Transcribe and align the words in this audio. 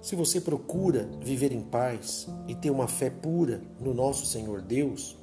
Se 0.00 0.14
você 0.14 0.40
procura 0.40 1.08
viver 1.20 1.52
em 1.52 1.60
paz 1.60 2.28
e 2.46 2.54
ter 2.54 2.70
uma 2.70 2.86
fé 2.86 3.10
pura 3.10 3.60
no 3.80 3.92
nosso 3.92 4.26
Senhor 4.26 4.62
Deus, 4.62 5.18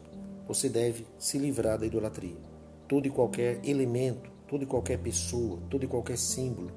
você 0.48 0.68
deve 0.68 1.06
se 1.18 1.38
livrar 1.38 1.80
da 1.80 1.86
idolatria. 1.86 2.36
Todo 2.88 3.08
e 3.08 3.10
qualquer 3.10 3.60
elemento, 3.64 4.30
toda 4.48 4.64
e 4.64 4.68
qualquer 4.68 5.00
pessoa, 5.00 5.60
todo 5.70 5.86
e 5.86 5.88
qualquer 5.88 6.18
símbolo, 6.18 6.72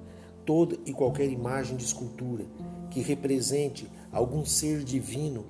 toda 0.47 0.79
e 0.87 0.93
qualquer 0.93 1.29
imagem 1.29 1.77
de 1.77 1.85
escultura 1.85 2.45
que 2.89 3.01
represente 3.01 3.91
algum 4.13 4.45
ser 4.45 4.85
divino 4.85 5.45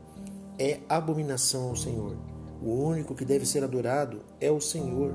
é 0.59 0.81
abominação 0.89 1.69
ao 1.69 1.77
Senhor. 1.77 2.17
O 2.63 2.73
único 2.73 3.15
que 3.15 3.25
deve 3.25 3.47
ser 3.47 3.63
adorado 3.63 4.23
é 4.41 4.51
o 4.51 4.61
Senhor. 4.61 5.15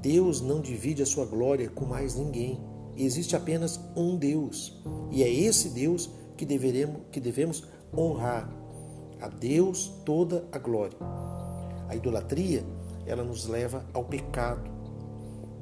Deus 0.00 0.40
não 0.40 0.60
divide 0.60 1.02
a 1.02 1.06
sua 1.06 1.26
glória 1.26 1.68
com 1.68 1.84
mais 1.84 2.16
ninguém. 2.16 2.58
Existe 2.96 3.36
apenas 3.36 3.78
um 3.94 4.16
Deus, 4.16 4.82
e 5.10 5.22
é 5.22 5.32
esse 5.32 5.68
Deus 5.68 6.10
que, 6.40 6.46
deveremos, 6.46 7.02
que 7.12 7.20
devemos 7.20 7.64
honrar. 7.94 8.50
A 9.20 9.28
Deus 9.28 9.92
toda 10.06 10.48
a 10.50 10.58
glória. 10.58 10.96
A 11.86 11.94
idolatria, 11.94 12.64
ela 13.04 13.22
nos 13.22 13.44
leva 13.46 13.84
ao 13.92 14.04
pecado. 14.04 14.70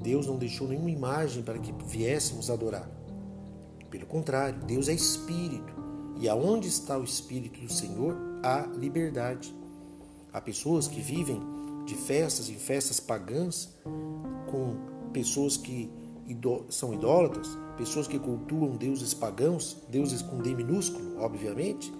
Deus 0.00 0.28
não 0.28 0.36
deixou 0.36 0.69
nenhuma 0.69 0.88
imagem 0.88 1.42
para 1.42 1.59
que 1.59 1.74
viéssemos 1.84 2.48
adorar. 2.48 2.88
Pelo 3.91 4.06
contrário, 4.06 4.60
Deus 4.66 4.88
é 4.88 4.92
espírito, 4.92 5.74
e 6.20 6.28
aonde 6.28 6.69
está 6.69 6.97
o 6.97 7.02
espírito 7.02 7.58
do 7.60 7.72
Senhor, 7.72 8.14
há 8.45 8.60
liberdade. 8.77 9.52
Há 10.33 10.41
pessoas 10.41 10.86
que 10.86 11.00
vivem 11.00 11.42
de 11.86 11.97
festas 11.97 12.48
em 12.48 12.55
festas 12.55 13.00
pagãs 13.00 13.74
com 14.48 14.77
pessoas 15.12 15.56
que 15.56 15.91
são 16.68 16.92
idólatras, 16.92 17.48
pessoas 17.77 18.06
que 18.06 18.18
cultuam 18.18 18.77
deuses 18.77 19.14
pagãos, 19.14 19.77
deuses 19.89 20.22
com 20.22 20.39
D 20.39 20.55
minúsculo, 20.55 21.20
obviamente, 21.20 21.92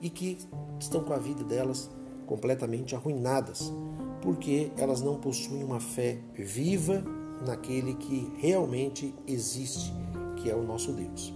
e 0.00 0.10
que 0.10 0.38
estão 0.78 1.02
com 1.04 1.12
a 1.12 1.18
vida 1.18 1.44
delas 1.44 1.90
completamente 2.26 2.94
arruinadas, 2.94 3.72
porque 4.20 4.70
elas 4.76 5.00
não 5.00 5.16
possuem 5.16 5.62
uma 5.62 5.80
fé 5.80 6.18
viva 6.34 7.04
naquele 7.46 7.94
que 7.94 8.32
realmente 8.38 9.14
existe, 9.26 9.92
que 10.36 10.50
é 10.50 10.54
o 10.54 10.62
nosso 10.62 10.92
Deus. 10.92 11.32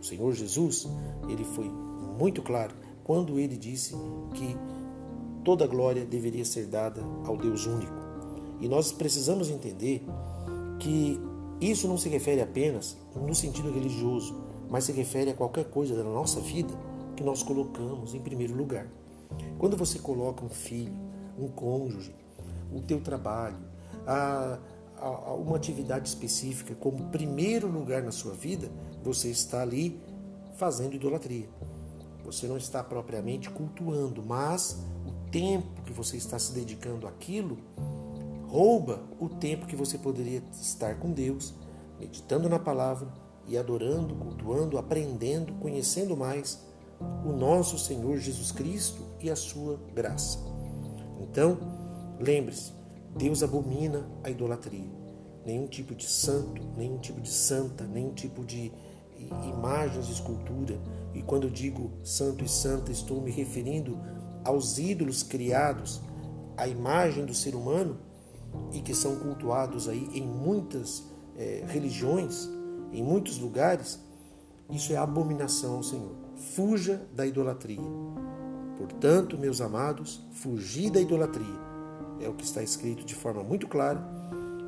O 0.00 0.04
Senhor 0.04 0.32
Jesus, 0.32 0.86
ele 1.28 1.44
foi 1.44 1.70
muito 2.18 2.42
claro 2.42 2.74
quando 3.02 3.38
ele 3.38 3.56
disse 3.56 3.94
que 4.34 4.56
toda 5.44 5.66
glória 5.66 6.04
deveria 6.04 6.44
ser 6.44 6.66
dada 6.66 7.02
ao 7.24 7.36
Deus 7.36 7.66
único. 7.66 7.92
E 8.60 8.68
nós 8.68 8.92
precisamos 8.92 9.50
entender 9.50 10.02
que 10.78 11.20
isso 11.70 11.88
não 11.88 11.96
se 11.96 12.08
refere 12.08 12.40
apenas 12.40 12.96
no 13.14 13.34
sentido 13.34 13.70
religioso, 13.70 14.36
mas 14.68 14.84
se 14.84 14.92
refere 14.92 15.30
a 15.30 15.34
qualquer 15.34 15.64
coisa 15.66 15.94
da 15.94 16.02
nossa 16.02 16.40
vida 16.40 16.74
que 17.16 17.22
nós 17.22 17.42
colocamos 17.42 18.14
em 18.14 18.20
primeiro 18.20 18.54
lugar. 18.54 18.86
Quando 19.58 19.76
você 19.76 19.98
coloca 19.98 20.44
um 20.44 20.48
filho, 20.48 20.94
um 21.38 21.48
cônjuge, 21.48 22.14
o 22.72 22.80
teu 22.80 23.00
trabalho, 23.00 23.56
a, 24.06 24.58
a, 24.98 25.06
a 25.06 25.34
uma 25.34 25.56
atividade 25.56 26.08
específica 26.08 26.74
como 26.74 27.10
primeiro 27.10 27.68
lugar 27.68 28.02
na 28.02 28.12
sua 28.12 28.34
vida, 28.34 28.70
você 29.02 29.28
está 29.28 29.62
ali 29.62 30.00
fazendo 30.56 30.94
idolatria. 30.94 31.48
Você 32.24 32.46
não 32.46 32.56
está 32.56 32.82
propriamente 32.82 33.50
cultuando, 33.50 34.22
mas 34.22 34.82
o 35.06 35.30
tempo 35.30 35.82
que 35.82 35.92
você 35.92 36.16
está 36.16 36.38
se 36.38 36.52
dedicando 36.52 37.06
àquilo 37.06 37.58
rouba 38.54 39.02
o 39.18 39.28
tempo 39.28 39.66
que 39.66 39.74
você 39.74 39.98
poderia 39.98 40.40
estar 40.52 41.00
com 41.00 41.10
Deus, 41.10 41.52
meditando 41.98 42.48
na 42.48 42.56
palavra 42.56 43.08
e 43.48 43.58
adorando, 43.58 44.14
cultuando, 44.14 44.78
aprendendo, 44.78 45.54
conhecendo 45.54 46.16
mais 46.16 46.64
o 47.26 47.32
nosso 47.32 47.76
Senhor 47.76 48.16
Jesus 48.16 48.52
Cristo 48.52 49.02
e 49.20 49.28
a 49.28 49.34
sua 49.34 49.80
graça. 49.92 50.38
Então, 51.18 51.58
lembre-se, 52.20 52.72
Deus 53.16 53.42
abomina 53.42 54.08
a 54.22 54.30
idolatria. 54.30 54.88
Nenhum 55.44 55.66
tipo 55.66 55.92
de 55.92 56.06
santo, 56.06 56.62
nenhum 56.76 56.98
tipo 56.98 57.20
de 57.20 57.30
santa, 57.30 57.82
nenhum 57.82 58.14
tipo 58.14 58.44
de 58.44 58.72
imagens 59.52 60.06
de 60.06 60.12
escultura. 60.12 60.78
E 61.12 61.22
quando 61.22 61.48
eu 61.48 61.50
digo 61.50 61.90
santo 62.04 62.44
e 62.44 62.48
santa, 62.48 62.92
estou 62.92 63.20
me 63.20 63.32
referindo 63.32 63.98
aos 64.44 64.78
ídolos 64.78 65.24
criados 65.24 66.00
à 66.56 66.68
imagem 66.68 67.26
do 67.26 67.34
ser 67.34 67.56
humano 67.56 68.13
e 68.72 68.80
que 68.80 68.94
são 68.94 69.16
cultuados 69.16 69.88
aí 69.88 70.08
em 70.12 70.22
muitas 70.22 71.04
é, 71.36 71.64
religiões, 71.66 72.48
em 72.92 73.02
muitos 73.02 73.38
lugares. 73.38 74.00
Isso 74.70 74.92
é 74.92 74.96
abominação 74.96 75.76
ao 75.76 75.82
Senhor. 75.82 76.12
Fuja 76.54 77.06
da 77.14 77.26
idolatria. 77.26 77.80
Portanto, 78.76 79.38
meus 79.38 79.60
amados, 79.60 80.20
fugi 80.32 80.90
da 80.90 81.00
idolatria. 81.00 81.74
É 82.20 82.28
o 82.28 82.34
que 82.34 82.44
está 82.44 82.62
escrito 82.62 83.04
de 83.04 83.14
forma 83.14 83.42
muito 83.42 83.66
clara 83.66 84.02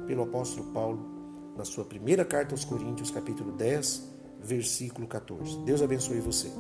pelo 0.07 0.23
apóstolo 0.23 0.71
Paulo 0.73 1.17
na 1.57 1.65
sua 1.65 1.85
primeira 1.85 2.25
carta 2.25 2.55
aos 2.55 2.65
Coríntios, 2.65 3.11
capítulo 3.11 3.53
10, 3.53 4.05
versículo 4.41 5.07
14. 5.07 5.59
Deus 5.61 5.83
abençoe 5.83 6.21
você. 6.21 6.51